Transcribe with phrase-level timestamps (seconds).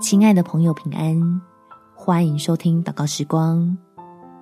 [0.00, 1.42] 亲爱的朋友，平安！
[1.92, 3.76] 欢迎收听祷告时光，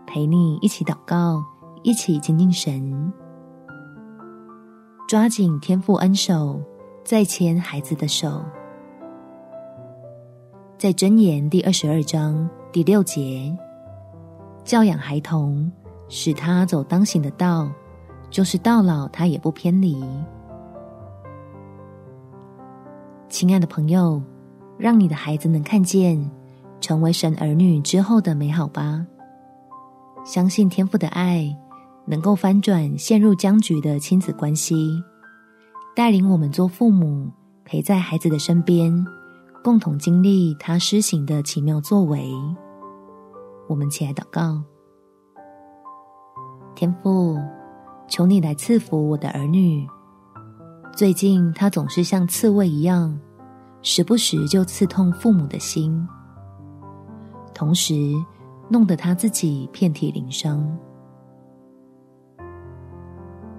[0.07, 1.43] 陪你一起祷告，
[1.83, 3.11] 一起亲近神，
[5.09, 6.61] 抓紧天父恩手，
[7.05, 8.45] 再牵孩子的手。
[10.77, 13.51] 在箴言第二十二章第六节，
[14.63, 15.73] 教养孩童，
[16.11, 17.71] 使他走当行的道，
[18.29, 20.05] 就是到老他也不偏离。
[23.31, 24.23] 亲爱的朋友，
[24.79, 26.31] 让你的孩子能看见
[26.81, 29.05] 成为神儿女之后的美好吧。
[30.25, 31.57] 相信天父的爱
[32.05, 35.03] 能够翻转陷入僵局的亲子关系，
[35.95, 37.31] 带领我们做父母，
[37.65, 39.07] 陪在孩子的身边，
[39.63, 42.33] 共同经历他施行的奇妙作为。
[43.69, 44.63] 我们起来祷告，
[46.75, 47.37] 天父，
[48.07, 49.87] 求你来赐福我的儿女。
[50.95, 53.19] 最近他总是像刺猬一样。
[53.89, 56.05] 时不时就刺痛父母的心，
[57.55, 57.95] 同时
[58.69, 60.77] 弄得他自己遍体鳞伤。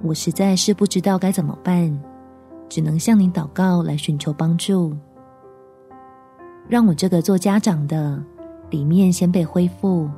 [0.04, 1.98] 我实在是不知道该怎么办，
[2.68, 4.94] 只能向你祷告来寻求帮助。
[6.68, 8.22] 让我这个做家长的
[8.70, 10.10] 里面先被恢复，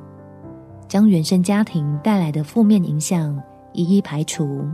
[0.88, 3.40] 将原生家庭带来的负面影响
[3.72, 4.66] 一一排除，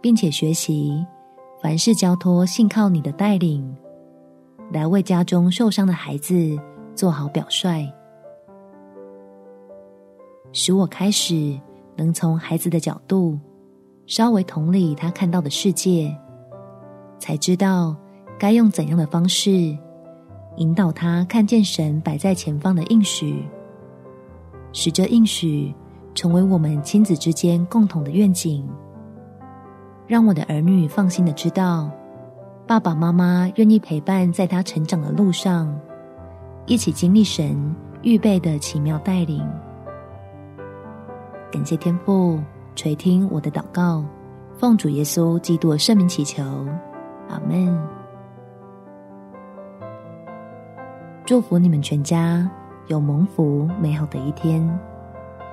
[0.00, 1.06] 并且学习
[1.60, 3.76] 凡事交托信靠你的带领。
[4.72, 6.58] 来为家中受伤的孩子
[6.94, 7.84] 做好表率，
[10.52, 11.58] 使我开始
[11.96, 13.38] 能从孩子的角度
[14.06, 16.16] 稍微同理他看到的世界，
[17.18, 17.96] 才知道
[18.38, 19.76] 该用怎样的方式
[20.56, 23.44] 引导他看见神摆在前方的应许，
[24.72, 25.74] 使这应许
[26.14, 28.68] 成为我们亲子之间共同的愿景，
[30.06, 31.90] 让我的儿女放心的知道。
[32.70, 35.76] 爸爸妈妈愿意陪伴在他成长的路上，
[36.66, 39.44] 一起经历神预备的奇妙带领。
[41.50, 42.38] 感谢天父
[42.76, 44.04] 垂听我的祷告，
[44.56, 46.44] 奉主耶稣基督的圣名祈求，
[47.28, 47.76] 阿门。
[51.24, 52.48] 祝福你们全家
[52.86, 54.64] 有蒙福美好的一天。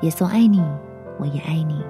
[0.02, 0.64] 耶稣爱你，
[1.18, 1.81] 我也爱你。